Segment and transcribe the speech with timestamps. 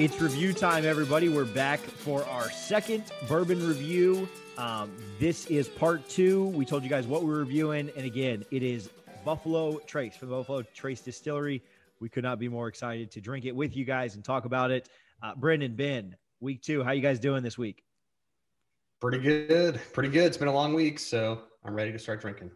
[0.00, 1.28] It's review time, everybody.
[1.28, 4.26] We're back for our second bourbon review.
[4.56, 6.46] Um, this is part two.
[6.46, 8.88] We told you guys what we're reviewing, and again, it is
[9.26, 11.62] Buffalo Trace from the Buffalo Trace Distillery.
[12.00, 14.70] We could not be more excited to drink it with you guys and talk about
[14.70, 14.88] it.
[15.22, 17.84] Uh, Brendan, Ben, week two, how you guys doing this week?
[19.00, 19.80] Pretty good.
[19.94, 20.26] Pretty good.
[20.26, 22.50] It's been a long week, so I'm ready to start drinking.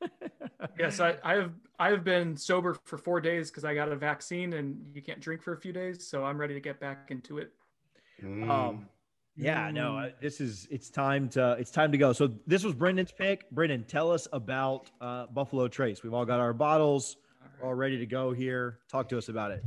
[0.78, 3.96] yes, I, I have I have been sober for four days because I got a
[3.96, 7.08] vaccine and you can't drink for a few days, so I'm ready to get back
[7.10, 7.52] into it.
[8.22, 8.50] Mm.
[8.50, 8.88] Um,
[9.34, 12.12] yeah, no, uh, this is it's time to it's time to go.
[12.12, 13.50] So this was Brendan's pick.
[13.50, 16.02] Brendan, tell us about uh, Buffalo Trace.
[16.02, 17.16] We've all got our bottles,
[17.62, 18.80] all, all ready to go here.
[18.90, 19.64] Talk to us about it.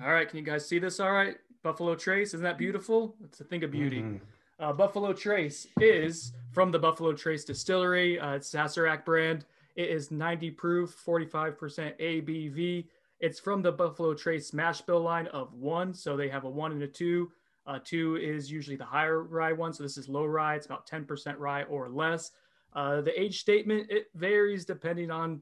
[0.00, 1.00] All right, can you guys see this?
[1.00, 3.16] All right, Buffalo Trace, isn't that beautiful?
[3.24, 3.98] It's a thing of beauty.
[3.98, 4.24] Mm-hmm.
[4.60, 8.18] Uh, Buffalo Trace is from the Buffalo Trace Distillery.
[8.18, 9.44] Uh, it's Sazerac brand.
[9.76, 11.56] It is 90 proof, 45%
[12.00, 12.88] ABV.
[13.20, 15.94] It's from the Buffalo Trace mash bill line of one.
[15.94, 17.30] So they have a one and a two.
[17.66, 19.72] Uh, two is usually the higher rye one.
[19.72, 20.56] So this is low rye.
[20.56, 22.32] It's about 10% rye or less.
[22.72, 25.40] Uh, the age statement, it varies depending on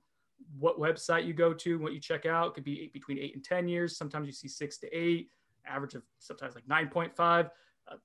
[0.58, 2.48] what website you go to, what you check out.
[2.48, 3.96] It could be eight, between eight and 10 years.
[3.96, 5.30] Sometimes you see six to eight,
[5.66, 7.48] average of sometimes like 9.5.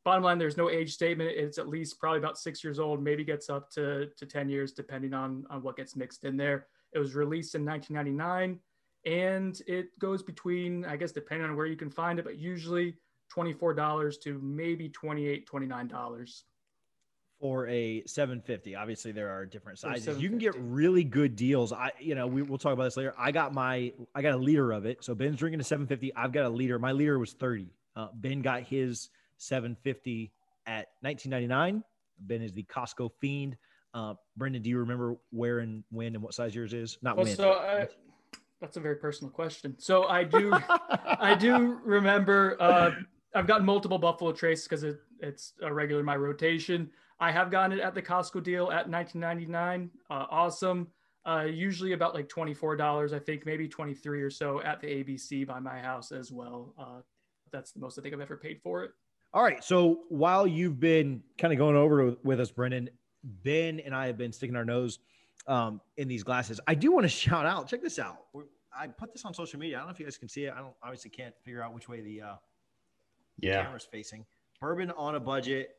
[0.05, 1.31] Bottom line, there's no age statement.
[1.31, 4.73] It's at least probably about six years old, maybe gets up to, to 10 years,
[4.73, 6.67] depending on, on what gets mixed in there.
[6.93, 8.59] It was released in 1999
[9.05, 12.95] and it goes between, I guess, depending on where you can find it, but usually
[13.35, 16.43] $24 to maybe $28, $29
[17.39, 20.21] for a 750 obviously there are different sizes.
[20.21, 21.73] You can get really good deals.
[21.73, 23.15] I you know we, will talk about this later.
[23.17, 25.03] I got my i got a liter of it.
[25.03, 26.77] So ben's drinking a 750 i've got a liter.
[26.77, 29.09] My liter was 30 uh, ben got his
[29.41, 30.31] 750
[30.67, 31.83] at 1999.
[32.19, 33.57] Ben is the Costco fiend.
[33.93, 36.97] Uh, Brendan, do you remember where and when and what size yours is?
[37.01, 37.35] Not well, when.
[37.35, 37.87] So I,
[38.61, 39.75] that's a very personal question.
[39.79, 40.53] So I do,
[41.19, 42.55] I do remember.
[42.61, 42.91] Uh,
[43.33, 46.89] I've gotten multiple Buffalo Trace because it, it's a regular in my rotation.
[47.19, 49.89] I have gotten it at the Costco deal at 19.99.
[50.09, 50.87] Uh, awesome.
[51.25, 55.59] Uh, usually about like $24, I think, maybe 23 or so at the ABC by
[55.59, 56.73] my house as well.
[56.79, 57.01] Uh,
[57.51, 58.91] that's the most I think I've ever paid for it.
[59.33, 59.63] All right.
[59.63, 62.89] So while you've been kind of going over with us, Brendan,
[63.23, 64.99] Ben and I have been sticking our nose
[65.47, 66.59] um, in these glasses.
[66.67, 67.67] I do want to shout out.
[67.67, 68.25] Check this out.
[68.77, 69.77] I put this on social media.
[69.77, 70.53] I don't know if you guys can see it.
[70.55, 72.35] I don't obviously can't figure out which way the uh,
[73.39, 74.25] yeah camera's facing.
[74.61, 75.75] Bourbon on a budget,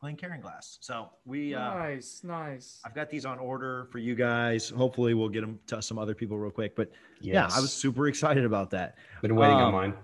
[0.00, 0.78] Glencairn glass.
[0.80, 2.80] So we uh, nice, nice.
[2.84, 4.68] I've got these on order for you guys.
[4.70, 6.74] Hopefully, we'll get them to some other people real quick.
[6.74, 6.90] But
[7.20, 7.34] yes.
[7.34, 8.96] yeah, I was super excited about that.
[9.22, 9.94] Been waiting um, on mine.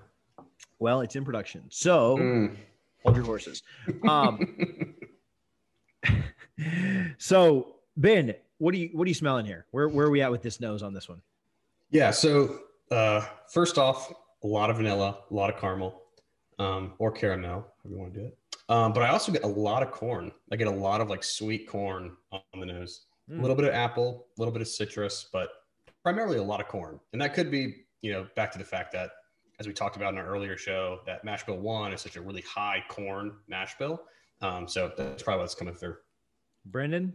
[0.85, 1.63] Well, it's in production.
[1.71, 2.55] So mm.
[3.03, 3.63] hold your horses.
[4.07, 4.95] Um,
[7.17, 9.65] so Ben, what are you what are you smelling here?
[9.71, 11.23] Where where are we at with this nose on this one?
[11.91, 12.11] Yeah.
[12.11, 12.59] So
[12.91, 14.13] uh, first off,
[14.43, 16.03] a lot of vanilla, a lot of caramel,
[16.59, 18.39] um, or caramel, if you want to do it.
[18.69, 20.33] Um, but I also get a lot of corn.
[20.53, 23.07] I get a lot of like sweet corn on the nose.
[23.31, 23.39] Mm.
[23.39, 25.49] A little bit of apple, a little bit of citrus, but
[26.03, 27.01] primarily a lot of corn.
[27.15, 29.13] And that could be, you know, back to the fact that
[29.61, 32.21] as we talked about in our earlier show, that mash bill one is such a
[32.21, 34.03] really high corn mash bill.
[34.41, 35.97] Um, so that's probably what's coming through.
[36.67, 37.13] Brendan?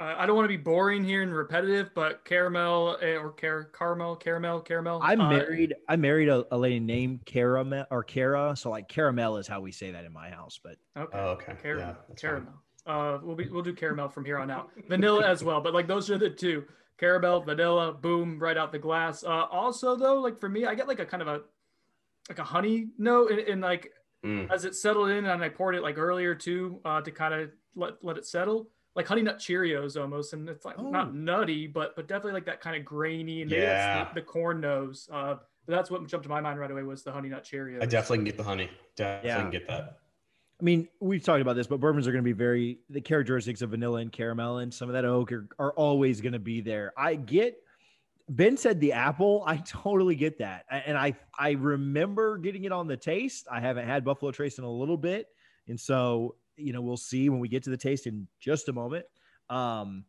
[0.00, 3.70] Uh, I don't want to be boring here and repetitive, but caramel eh, or car-
[3.78, 5.00] caramel, caramel, caramel.
[5.02, 9.36] I uh, married I married a, a, lady named Caramel or Cara, so like caramel
[9.36, 10.58] is how we say that in my house.
[10.62, 12.54] But okay, oh, okay, Car- yeah, caramel.
[12.86, 14.70] Uh, we'll be we'll do caramel from here on out.
[14.88, 16.64] Vanilla as well, but like those are the two
[17.02, 19.24] caramel, vanilla, boom, right out the glass.
[19.24, 21.40] Uh, also, though, like for me, I get like a kind of a
[22.28, 23.92] like a honey note, and, and like
[24.24, 24.48] mm.
[24.52, 27.50] as it settled in, and I poured it like earlier too uh, to kind of
[27.74, 30.90] let let it settle, like honey nut Cheerios almost, and it's like oh.
[30.90, 34.04] not nutty, but but definitely like that kind of grainy and yeah.
[34.04, 35.08] the, the, corn nose.
[35.12, 35.34] Uh,
[35.66, 37.82] but that's what jumped to my mind right away was the honey nut Cheerios.
[37.82, 38.70] I definitely can get the honey.
[38.94, 39.40] Definitely yeah.
[39.40, 39.98] can get that.
[40.62, 43.62] I mean, we've talked about this, but bourbons are going to be very the characteristics
[43.62, 46.60] of vanilla and caramel and some of that oak are, are always going to be
[46.60, 46.92] there.
[46.96, 47.56] I get
[48.28, 49.42] Ben said the apple.
[49.44, 53.48] I totally get that, and I I remember getting it on the taste.
[53.50, 55.26] I haven't had Buffalo Trace in a little bit,
[55.66, 58.72] and so you know, we'll see when we get to the taste in just a
[58.72, 59.04] moment.
[59.50, 60.04] Um,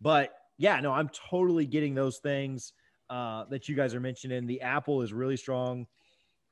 [0.00, 2.72] but yeah, no, I'm totally getting those things
[3.10, 4.46] uh, that you guys are mentioning.
[4.46, 5.86] The apple is really strong.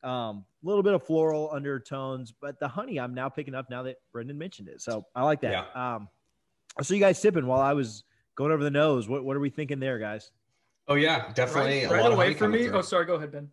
[0.07, 3.83] A um, little bit of floral undertones, but the honey I'm now picking up now
[3.83, 4.81] that Brendan mentioned it.
[4.81, 5.51] So I like that.
[5.51, 5.95] Yeah.
[5.97, 6.09] Um,
[6.81, 8.05] so you guys sipping while I was
[8.37, 9.09] going over the nose.
[9.09, 10.31] What what are we thinking there, guys?
[10.89, 11.87] Oh yeah, definitely.
[11.87, 12.69] Right, right away for me.
[12.69, 12.79] Through.
[12.79, 13.07] Oh, sorry.
[13.07, 13.51] Go ahead, Ben.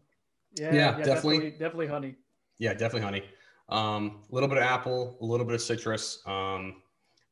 [0.59, 1.07] Yeah, yeah, yeah definitely.
[1.07, 2.15] definitely, definitely honey.
[2.59, 3.23] Yeah, definitely honey.
[3.69, 6.21] A um, little bit of apple, a little bit of citrus.
[6.27, 6.83] Um,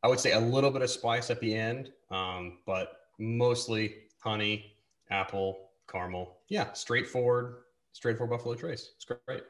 [0.02, 4.78] I would say a little bit of spice at the end, um, but mostly honey,
[5.12, 6.38] apple, caramel.
[6.48, 7.58] Yeah, straightforward,
[7.94, 8.92] straightforward Buffalo Trace.
[8.96, 9.44] It's great.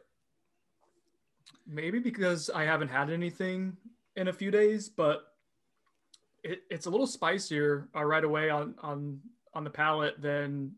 [1.67, 3.77] Maybe because I haven't had anything
[4.15, 5.33] in a few days, but
[6.43, 9.19] it, it's a little spicier uh, right away on on
[9.53, 10.71] on the palate than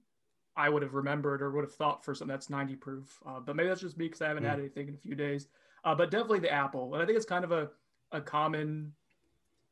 [0.56, 3.20] I would have remembered or would have thought for something that's 90 proof.
[3.26, 4.50] Uh, but maybe that's just me because I haven't mm.
[4.50, 5.48] had anything in a few days.
[5.84, 7.70] Uh, but definitely the apple, and I think it's kind of a
[8.12, 8.94] a common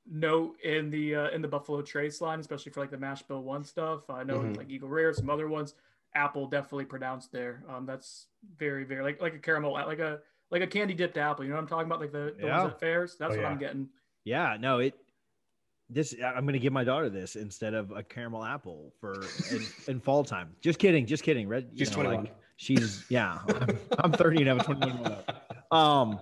[0.10, 3.44] note in the uh, in the Buffalo Trace line, especially for like the mash bill
[3.44, 4.10] one stuff.
[4.10, 4.54] I know mm-hmm.
[4.54, 5.76] like Eagle Rare, some other ones.
[6.16, 7.64] Apple definitely pronounced there.
[7.70, 8.28] Um, that's
[8.58, 10.20] very very like like a caramel, like a
[10.50, 11.46] like a candy dipped apple.
[11.46, 12.02] You know what I'm talking about?
[12.02, 12.60] Like the, the yeah.
[12.60, 13.16] ones at fairs.
[13.18, 13.50] That's oh, what yeah.
[13.50, 13.90] I'm getting.
[14.24, 14.96] Yeah, no, it
[15.92, 19.66] this I'm going to give my daughter this instead of a caramel apple for in,
[19.88, 20.50] in fall time.
[20.62, 21.48] Just kidding, just kidding.
[21.48, 22.26] Red, she's know, 21.
[22.26, 23.40] Like, she's yeah.
[23.48, 25.18] I'm, I'm 30 and I have a 21
[25.72, 26.20] Um,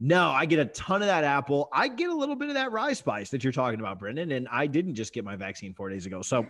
[0.00, 1.68] no, I get a ton of that apple.
[1.72, 4.32] I get a little bit of that rye spice that you're talking about, Brendan.
[4.32, 6.46] And I didn't just get my vaccine four days ago, so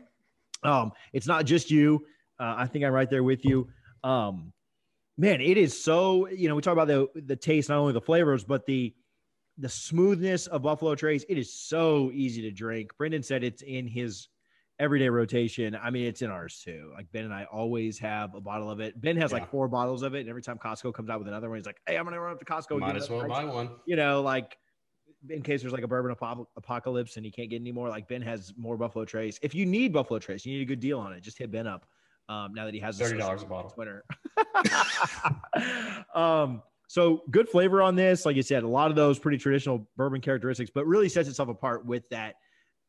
[0.63, 2.07] um, it's not just you.
[2.39, 3.69] Uh, I think I'm right there with you.
[4.03, 4.53] Um,
[5.17, 6.29] man, it is so.
[6.29, 8.95] You know, we talk about the the taste, not only the flavors, but the
[9.59, 11.25] the smoothness of Buffalo Trace.
[11.29, 12.91] It is so easy to drink.
[12.99, 14.29] Brendan said it's in his
[14.79, 15.79] everyday rotation.
[15.81, 16.91] I mean, it's in ours too.
[16.95, 19.01] Like Ben and I always have a bottle of it.
[19.01, 19.39] Ben has yeah.
[19.39, 21.67] like four bottles of it, and every time Costco comes out with another one, he's
[21.67, 23.71] like, "Hey, I'm gonna run up to Costco." Might as well buy one.
[23.87, 24.59] You know, like
[25.31, 26.15] in case there's like a bourbon
[26.57, 27.89] apocalypse and he can't get any more.
[27.89, 29.39] Like Ben has more Buffalo Trace.
[29.43, 31.23] If you need Buffalo Trace, you need a good deal on it.
[31.23, 31.87] Just hit Ben up.
[32.29, 33.71] Um, now that he has thirty dollars a bottle.
[33.71, 34.05] Twitter.
[36.15, 38.25] um, so good flavor on this.
[38.25, 41.49] Like you said, a lot of those pretty traditional bourbon characteristics, but really sets itself
[41.49, 42.37] apart with that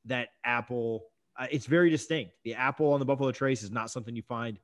[0.06, 1.06] that apple.
[1.38, 2.34] Uh, it's very distinct.
[2.44, 4.58] The apple on the Buffalo Trace is not something you find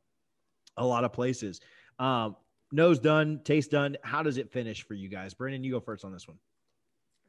[0.77, 1.59] a lot of places.
[1.99, 2.35] Um,
[2.71, 3.97] nose done, taste done.
[4.03, 5.33] How does it finish for you guys?
[5.33, 6.37] Brendan, you go first on this one.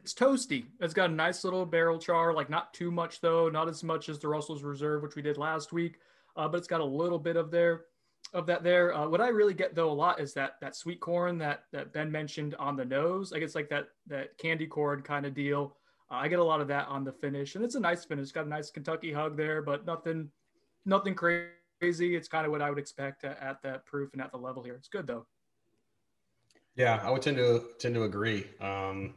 [0.00, 0.64] It's toasty.
[0.80, 4.08] It's got a nice little barrel char, like not too much though, not as much
[4.08, 5.98] as the Russell's Reserve, which we did last week,
[6.36, 7.84] uh, but it's got a little bit of there
[8.32, 8.94] of that there.
[8.94, 11.92] Uh, what I really get though a lot is that that sweet corn that that
[11.92, 13.32] Ben mentioned on the nose.
[13.32, 15.76] I guess like that that candy corn kind of deal.
[16.10, 18.32] Uh, I get a lot of that on the finish, and it's a nice finish.
[18.32, 20.30] Got a nice Kentucky hug there, but nothing
[20.86, 21.50] nothing crazy.
[21.82, 24.62] It's kind of what I would expect at, at that proof and at the level
[24.62, 24.74] here.
[24.74, 25.26] It's good though.
[26.74, 28.46] Yeah, I would tend to tend to agree.
[28.60, 29.14] Um,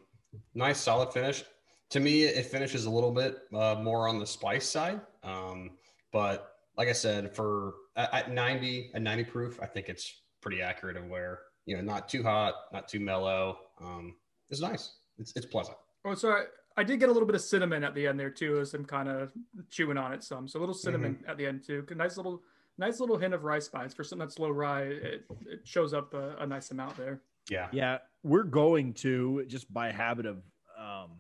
[0.54, 1.44] nice solid finish.
[1.92, 5.72] To me, it finishes a little bit uh, more on the spice side, um,
[6.12, 10.98] but like I said, for at 90 at 90 proof, I think it's pretty accurate
[10.98, 13.58] of where you know not too hot, not too mellow.
[13.82, 14.16] Um,
[14.50, 14.98] it's nice.
[15.18, 15.78] It's it's pleasant.
[16.04, 16.46] Oh, sorry.
[16.78, 18.86] I did get a little bit of cinnamon at the end there too, as I'm
[18.86, 19.32] kind of
[19.70, 20.48] chewing on it some.
[20.48, 21.30] So a little cinnamon mm-hmm.
[21.30, 21.86] at the end too.
[21.96, 22.42] Nice little,
[22.78, 24.84] nice little hint of rye spice for something that's low rye.
[24.84, 27.22] It, it shows up a, a, nice amount there.
[27.50, 28.00] Yeah, yeah.
[28.24, 30.38] We're going to just by habit of,
[30.78, 31.12] um,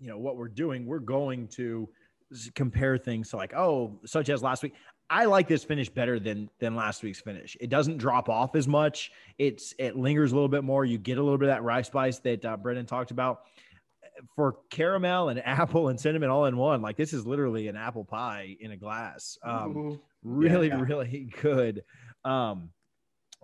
[0.00, 0.84] you know, what we're doing.
[0.84, 1.88] We're going to
[2.54, 4.74] compare things to like, oh, such as last week.
[5.10, 7.56] I like this finish better than than last week's finish.
[7.60, 9.10] It doesn't drop off as much.
[9.38, 10.84] It's it lingers a little bit more.
[10.84, 13.42] You get a little bit of that rye spice that uh, Brendan talked about.
[14.36, 18.04] For caramel and apple and cinnamon all in one, like this is literally an apple
[18.04, 19.36] pie in a glass.
[19.44, 20.82] Um, really, yeah, yeah.
[20.82, 21.84] really good.
[22.24, 22.70] Um,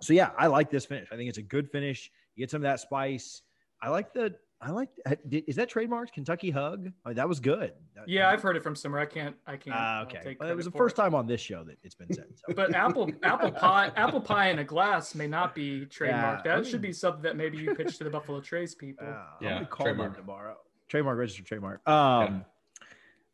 [0.01, 1.07] so yeah, I like this finish.
[1.11, 2.09] I think it's a good finish.
[2.35, 3.41] You get some of that spice.
[3.81, 4.89] I like the I like.
[5.31, 6.91] Is that trademarked Kentucky Hug?
[7.05, 7.71] Oh, that was good.
[8.05, 9.01] Yeah, I've heard it from somewhere.
[9.01, 9.35] I can't.
[9.47, 9.75] I can't.
[9.75, 11.01] Uh, okay, well, it was the first it.
[11.01, 12.25] time on this show that it's been said.
[12.35, 12.53] So.
[12.53, 16.45] but apple apple pie apple pie in a glass may not be trademarked.
[16.45, 19.07] Yeah, that should be something that maybe you pitch to the Buffalo Trace people.
[19.07, 20.15] Uh, yeah, call trademark.
[20.15, 20.57] them tomorrow.
[20.89, 21.87] Trademark, registered trademark.
[21.87, 22.39] Um, yeah.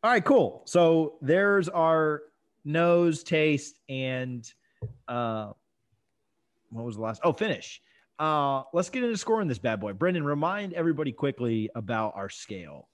[0.04, 0.62] all right, cool.
[0.66, 2.22] So there's our
[2.64, 4.48] nose, taste, and
[5.08, 5.52] uh,
[6.70, 7.20] what was the last?
[7.24, 7.82] Oh, finish.
[8.18, 9.92] Uh, let's get into scoring this bad boy.
[9.92, 12.88] Brendan, remind everybody quickly about our scale.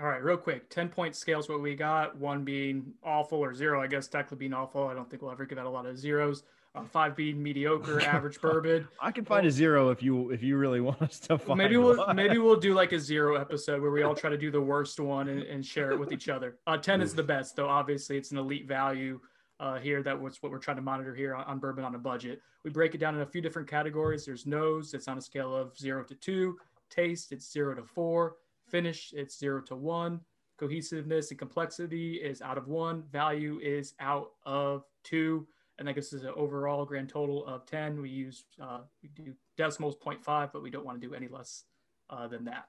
[0.00, 0.68] All right, real quick.
[0.70, 2.16] 10 point scale is what we got.
[2.18, 4.88] One being awful or zero, I guess, technically being awful.
[4.88, 6.42] I don't think we'll ever give out a lot of zeros.
[6.74, 8.88] Uh, five being mediocre, average bourbon.
[9.00, 11.56] I can find a zero if you if you really want us to find.
[11.56, 12.16] Maybe we'll one.
[12.16, 14.98] maybe we'll do like a zero episode where we all try to do the worst
[14.98, 16.58] one and, and share it with each other.
[16.66, 17.68] Uh, Ten is the best, though.
[17.68, 19.20] Obviously, it's an elite value
[19.60, 20.02] uh, here.
[20.02, 22.40] That was what we're trying to monitor here on, on, bourbon on a budget.
[22.64, 24.24] We break it down in a few different categories.
[24.24, 26.58] There's nose, it's on a scale of zero to two.
[26.90, 28.36] Taste, it's zero to four.
[28.68, 30.20] finish, it's zero to one.
[30.56, 33.02] Cohesiveness and complexity is out of one.
[33.10, 35.46] Value is out of two.
[35.78, 38.00] And that gives is an overall grand total of 10.
[38.00, 41.64] We use, uh, we do decimals 0.5, but we don't want to do any less
[42.08, 42.68] uh, than that.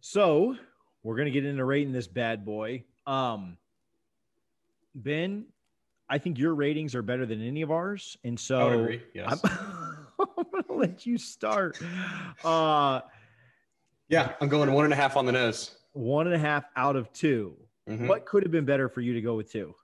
[0.00, 0.54] So
[1.02, 2.84] we're going to get into rating this bad boy.
[3.06, 3.56] Um,
[4.94, 5.46] Ben,
[6.08, 8.16] I think your ratings are better than any of ours.
[8.24, 9.40] And so yes.
[9.44, 9.50] I'm,
[10.38, 11.78] I'm going to let you start.
[12.44, 13.00] Uh,
[14.08, 15.76] yeah, I'm going one and a half on the nose.
[15.92, 17.56] One and a half out of 2
[17.88, 18.06] mm-hmm.
[18.06, 19.74] What could have been better for you to go with two?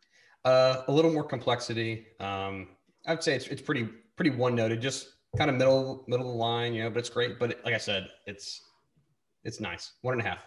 [0.44, 2.06] Uh, a little more complexity.
[2.18, 2.68] Um,
[3.06, 6.32] I would say it's, it's pretty pretty one noted, just kind of middle middle of
[6.32, 6.90] the line, you know.
[6.90, 7.38] But it's great.
[7.38, 8.62] But like I said, it's
[9.44, 9.92] it's nice.
[10.02, 10.38] One and a half.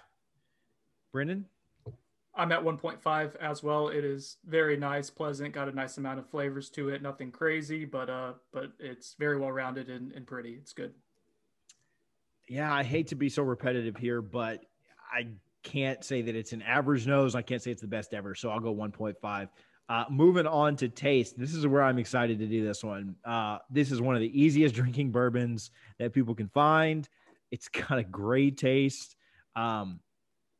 [1.12, 1.46] Brendan,
[2.35, 3.89] I'm at 1.5 as well.
[3.89, 7.01] It is very nice, pleasant, got a nice amount of flavors to it.
[7.01, 10.53] Nothing crazy, but uh, but it's very well rounded and, and pretty.
[10.53, 10.93] It's good.
[12.49, 14.65] Yeah, I hate to be so repetitive here, but
[15.11, 15.27] I
[15.63, 17.35] can't say that it's an average nose.
[17.35, 18.35] I can't say it's the best ever.
[18.35, 19.49] So I'll go 1.5.
[19.89, 21.37] Uh, moving on to taste.
[21.37, 23.15] This is where I'm excited to do this one.
[23.23, 27.07] Uh, this is one of the easiest drinking bourbons that people can find.
[27.51, 29.15] It's got a great taste.
[29.55, 29.99] Um,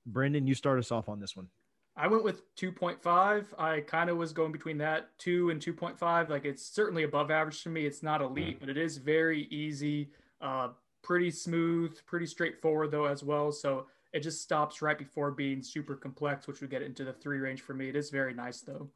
[0.05, 1.47] Brendan, you start us off on this one.
[1.95, 3.45] I went with 2.5.
[3.59, 6.29] I kind of was going between that 2 and 2.5.
[6.29, 7.85] Like it's certainly above average to me.
[7.85, 10.09] It's not elite, but it is very easy,
[10.41, 10.69] uh,
[11.03, 13.51] pretty smooth, pretty straightforward though as well.
[13.51, 17.38] So it just stops right before being super complex, which would get into the three
[17.38, 17.89] range for me.
[17.89, 18.89] It is very nice though.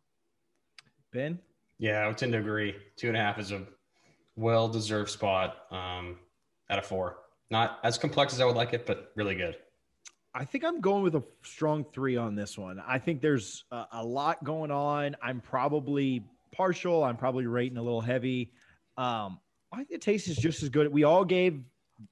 [1.13, 1.39] Ben?
[1.77, 2.75] Yeah, I would tend to agree.
[2.95, 3.63] Two and a half is a
[4.35, 6.17] well deserved spot um,
[6.69, 7.17] out of four.
[7.51, 9.57] Not as complex as I would like it, but really good.
[10.33, 12.81] I think I'm going with a strong three on this one.
[12.85, 15.15] I think there's a, a, lot going on.
[15.21, 17.03] I'm probably partial.
[17.03, 18.51] I'm probably rating a little heavy.
[18.97, 19.39] Um,
[19.71, 20.91] I think the taste is just as good.
[20.91, 21.63] We all gave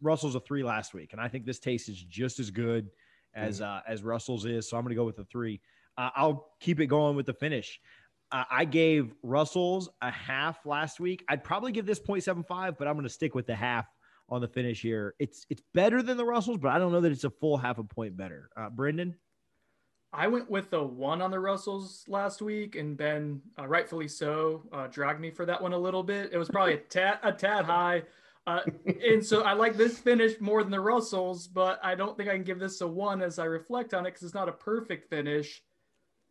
[0.01, 2.89] Russell's a three last week, and I think this taste is just as good
[3.36, 3.65] as mm.
[3.65, 4.69] uh, as Russell's is.
[4.69, 5.62] So I'm going to go with a three.
[5.98, 7.79] Uh, I'll keep it going with the finish.
[8.31, 11.24] Uh, I gave Russell's a half last week.
[11.29, 13.86] I'd probably give this 0.75, but I'm going to stick with the half
[14.29, 15.15] on the finish here.
[15.20, 17.77] It's it's better than the Russells, but I don't know that it's a full half
[17.77, 18.50] a point better.
[18.58, 19.15] Uh, Brendan,
[20.12, 24.63] I went with the one on the Russells last week, and Ben, uh, rightfully so,
[24.72, 26.29] uh, dragged me for that one a little bit.
[26.32, 28.03] It was probably a tad a tad high.
[28.48, 28.62] Uh,
[29.03, 32.34] and so I like this finish more than the Russells, but I don't think I
[32.34, 35.10] can give this a one as I reflect on it because it's not a perfect
[35.10, 35.63] finish.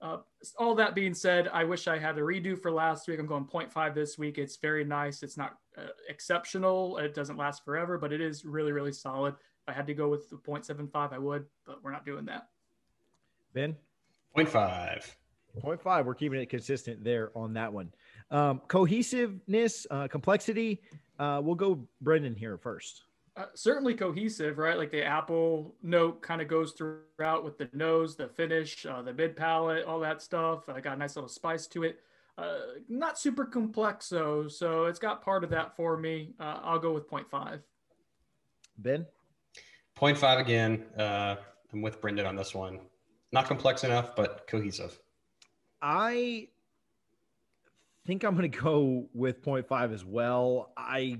[0.05, 0.19] Uh,
[0.59, 3.19] all that being said, I wish I had a redo for last week.
[3.19, 4.37] I'm going 0.5 this week.
[4.37, 5.23] It's very nice.
[5.23, 6.99] It's not uh, exceptional.
[6.99, 9.33] It doesn't last forever, but it is really, really solid.
[9.33, 12.49] If I had to go with the 0.75, I would, but we're not doing that.
[13.55, 13.75] Ben?
[14.37, 15.11] 0.5.
[15.63, 16.05] 0.5.
[16.05, 17.91] We're keeping it consistent there on that one.
[18.31, 20.83] Um, cohesiveness, uh, complexity.
[21.19, 23.05] Uh, we'll go Brendan here first.
[23.37, 24.79] Uh, certainly cohesive, right?
[24.79, 29.13] Like the apple note kind of goes throughout with the nose, the finish, uh, the
[29.13, 30.69] mid palate, all that stuff.
[30.69, 31.99] I uh, got a nice little spice to it.
[32.39, 36.35] Uh, not super complex though, so it's got part of that for me.
[36.39, 37.61] Uh, I'll go with 0.5.
[38.79, 39.07] Ben,
[39.97, 40.85] 0.5 again.
[40.97, 41.37] Uh,
[41.73, 42.81] I'm with Brendan on this one.
[43.33, 44.99] Not complex enough, but cohesive.
[45.83, 46.49] I
[48.07, 50.73] think I'm going to go with 0.5 as well.
[50.77, 51.19] I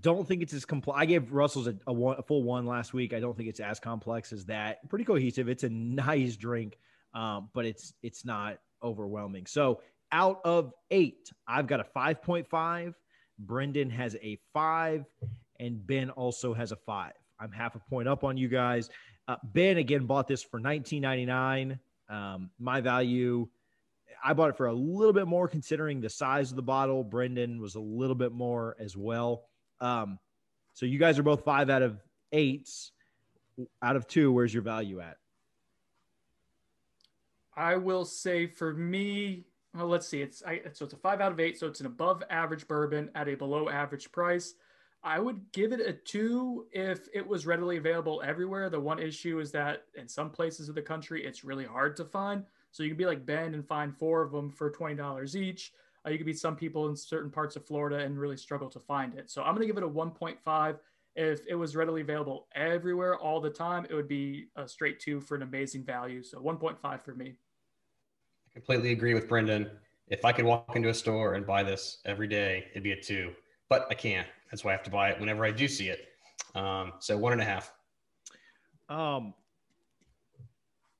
[0.00, 0.98] don't think it's as complex.
[0.98, 3.12] I gave Russell's a, a, one, a, full one last week.
[3.12, 4.88] I don't think it's as complex as that.
[4.88, 5.48] Pretty cohesive.
[5.48, 6.78] It's a nice drink,
[7.14, 9.46] um, but it's it's not overwhelming.
[9.46, 12.94] So out of eight, I've got a five point five.
[13.38, 15.04] Brendan has a five,
[15.58, 17.12] and Ben also has a five.
[17.40, 18.88] I'm half a point up on you guys.
[19.28, 21.78] Uh, ben again bought this for 19.99.
[22.08, 23.48] Um, my value.
[24.24, 27.02] I bought it for a little bit more considering the size of the bottle.
[27.02, 29.44] Brendan was a little bit more as well.
[29.82, 30.18] Um,
[30.72, 32.92] so you guys are both five out of eights.
[33.82, 35.18] Out of two, where's your value at?
[37.54, 40.22] I will say for me, well, let's see.
[40.22, 43.10] It's I, so it's a five out of eight, so it's an above average bourbon
[43.14, 44.54] at a below average price.
[45.04, 48.70] I would give it a two if it was readily available everywhere.
[48.70, 52.04] The one issue is that in some places of the country, it's really hard to
[52.04, 52.44] find.
[52.70, 55.72] So you can be like Ben and find four of them for twenty dollars each.
[56.04, 58.80] Uh, you could be some people in certain parts of Florida and really struggle to
[58.80, 59.30] find it.
[59.30, 60.78] So I'm going to give it a 1.5.
[61.14, 65.20] If it was readily available everywhere all the time, it would be a straight two
[65.20, 66.22] for an amazing value.
[66.22, 67.34] So 1.5 for me.
[68.48, 69.70] I completely agree with Brendan.
[70.08, 73.00] If I could walk into a store and buy this every day, it'd be a
[73.00, 73.32] two,
[73.68, 74.26] but I can't.
[74.50, 76.08] That's why I have to buy it whenever I do see it.
[76.54, 77.72] Um, so one and a half.
[78.88, 79.32] Um,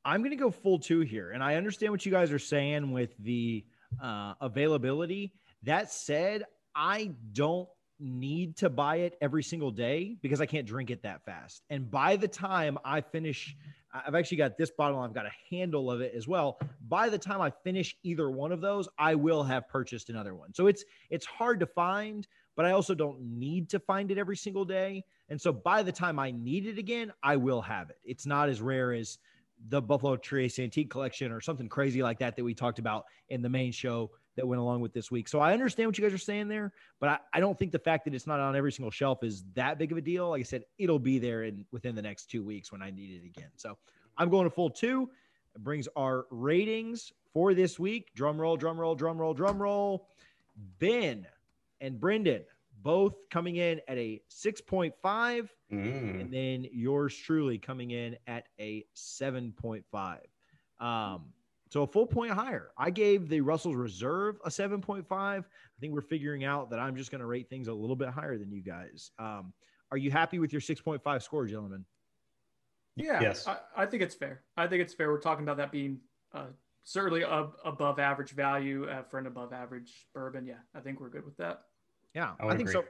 [0.04, 1.32] I'm going to go full two here.
[1.32, 3.64] And I understand what you guys are saying with the
[4.00, 5.32] uh, availability.
[5.64, 6.44] That said,
[6.74, 7.68] I don't
[8.02, 11.62] need to buy it every single day because I can't drink it that fast.
[11.70, 13.56] And by the time I finish,
[13.92, 16.58] I've actually got this bottle, I've got a handle of it as well.
[16.88, 20.52] By the time I finish either one of those, I will have purchased another one.
[20.52, 24.36] So it's it's hard to find, but I also don't need to find it every
[24.36, 25.04] single day.
[25.28, 27.98] And so by the time I need it again, I will have it.
[28.04, 29.18] It's not as rare as
[29.68, 33.42] the Buffalo Trace Antique Collection or something crazy like that that we talked about in
[33.42, 35.28] the main show that went along with this week.
[35.28, 37.78] So I understand what you guys are saying there, but I, I, don't think the
[37.78, 40.30] fact that it's not on every single shelf is that big of a deal.
[40.30, 43.22] Like I said, it'll be there in within the next two weeks when I need
[43.22, 43.50] it again.
[43.56, 43.76] So
[44.16, 45.10] I'm going to full two.
[45.54, 48.14] It brings our ratings for this week.
[48.14, 50.08] Drum roll, drum roll, drum roll, drum roll.
[50.78, 51.26] Ben
[51.80, 52.44] and Brendan
[52.82, 55.48] both coming in at a 6.5 mm.
[56.20, 60.18] and then yours truly coming in at a 7.5
[60.80, 61.32] um,
[61.72, 62.70] so a full point higher.
[62.76, 65.06] I gave the Russell's Reserve a 7.5.
[65.10, 65.42] I
[65.80, 68.36] think we're figuring out that I'm just going to rate things a little bit higher
[68.36, 69.10] than you guys.
[69.18, 69.54] Um,
[69.90, 71.86] are you happy with your 6.5 score, gentlemen?
[72.94, 73.46] Yeah, yes.
[73.48, 74.42] I, I, think it's fair.
[74.54, 75.10] I think it's fair.
[75.10, 75.98] We're talking about that being
[76.34, 76.48] uh,
[76.84, 80.46] certainly ab- above average value uh, for an above average bourbon.
[80.46, 81.62] Yeah, I think we're good with that.
[82.14, 82.82] Yeah, I, I think agree.
[82.82, 82.84] so.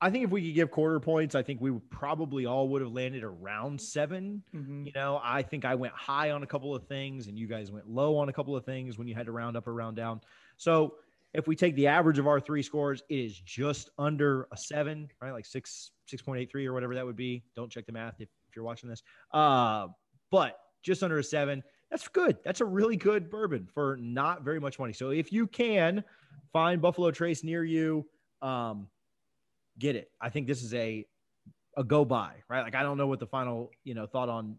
[0.00, 2.90] I think if we could give quarter points, I think we probably all would have
[2.90, 4.86] landed around 7 mm-hmm.
[4.86, 7.70] You know, I think I went high on a couple of things and you guys
[7.70, 9.96] went low on a couple of things when you had to round up or round
[9.96, 10.20] down.
[10.56, 10.96] So
[11.34, 15.08] if we take the average of our three scores, it is just under a seven,
[15.20, 15.30] right?
[15.30, 17.44] Like six, 6.83 or whatever that would be.
[17.54, 19.04] Don't check the math if, if you're watching this.
[19.32, 19.86] Uh,
[20.32, 21.62] but just under a seven.
[21.92, 22.38] That's good.
[22.44, 24.94] That's a really good bourbon for not very much money.
[24.94, 26.02] So if you can
[26.52, 28.04] find Buffalo Trace near you,
[28.42, 28.88] um,
[29.78, 30.10] get it.
[30.20, 31.06] I think this is a
[31.76, 32.62] a go buy, right?
[32.62, 34.56] Like I don't know what the final, you know, thought on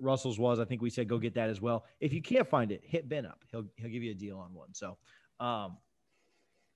[0.00, 0.60] Russell's was.
[0.60, 1.84] I think we said go get that as well.
[2.00, 3.42] If you can't find it, hit Ben up.
[3.50, 4.74] He'll he'll give you a deal on one.
[4.74, 4.98] So,
[5.40, 5.78] um,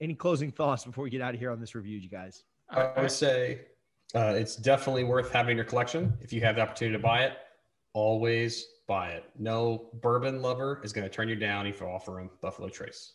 [0.01, 2.45] any closing thoughts before we get out of here on this review, you guys?
[2.71, 3.61] I would say
[4.15, 6.17] uh, it's definitely worth having in your collection.
[6.21, 7.35] If you have the opportunity to buy it,
[7.93, 9.25] always buy it.
[9.39, 13.15] No bourbon lover is going to turn you down if you offer him Buffalo Trace.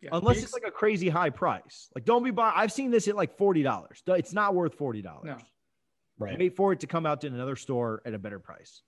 [0.00, 1.88] Yeah, Unless it's like a crazy high price.
[1.94, 2.52] Like, don't be buying.
[2.56, 4.02] I've seen this at like forty dollars.
[4.06, 5.24] It's not worth forty dollars.
[5.24, 5.36] No.
[6.18, 6.38] Right.
[6.38, 8.82] Wait for it to come out to another store at a better price.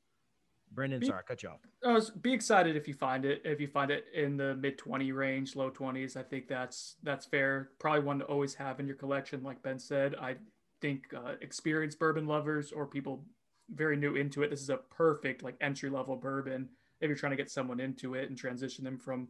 [0.73, 1.61] Brendan, be, sorry, cut you off.
[1.83, 3.40] Uh, be excited if you find it.
[3.45, 7.25] If you find it in the mid twenty range, low twenties, I think that's that's
[7.25, 7.71] fair.
[7.79, 10.14] Probably one to always have in your collection, like Ben said.
[10.21, 10.37] I
[10.83, 13.25] think uh, experienced bourbon lovers or people
[13.71, 16.69] very new into it, this is a perfect like entry level bourbon.
[17.01, 19.29] If you're trying to get someone into it and transition them from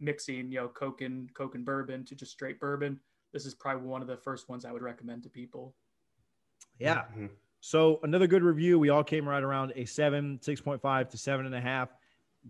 [0.00, 3.00] mixing, you know, Coke and Coke and bourbon to just straight bourbon,
[3.32, 5.74] this is probably one of the first ones I would recommend to people.
[6.78, 7.02] Yeah.
[7.12, 7.26] Mm-hmm.
[7.60, 8.78] So another good review.
[8.78, 11.88] We all came right around a seven, six point five to seven and a half.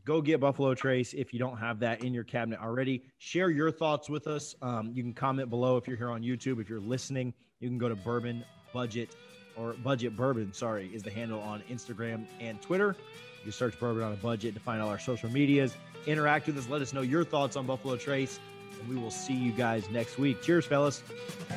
[0.04, 3.04] Go get Buffalo Trace if you don't have that in your cabinet already.
[3.16, 4.54] Share your thoughts with us.
[4.60, 6.60] Um, you can comment below if you're here on YouTube.
[6.60, 9.16] If you're listening, you can go to Bourbon Budget
[9.56, 10.52] or Budget Bourbon.
[10.52, 12.94] Sorry, is the handle on Instagram and Twitter.
[13.38, 15.74] You can search Bourbon on a Budget to find all our social medias
[16.06, 16.68] interact with us.
[16.68, 18.38] Let us know your thoughts on Buffalo Trace,
[18.80, 20.42] and we will see you guys next week.
[20.42, 21.02] Cheers, fellas.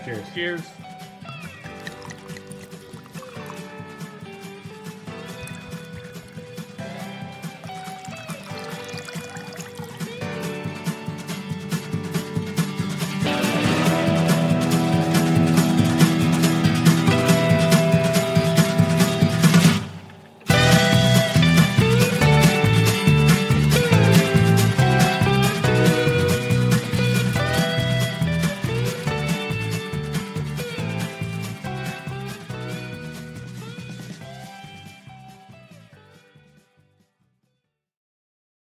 [0.06, 0.26] Cheers.
[0.34, 0.62] Cheers.